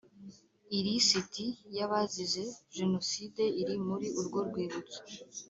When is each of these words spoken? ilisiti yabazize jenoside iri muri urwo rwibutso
ilisiti 0.77 1.45
yabazize 1.77 2.43
jenoside 2.77 3.43
iri 3.61 3.75
muri 3.87 4.07
urwo 4.19 4.39
rwibutso 4.47 4.99